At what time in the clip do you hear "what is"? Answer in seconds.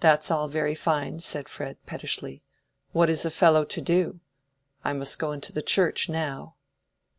2.92-3.24